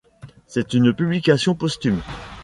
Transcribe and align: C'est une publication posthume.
C'est 0.47 0.73
une 0.73 0.95
publication 0.95 1.53
posthume. 1.53 2.01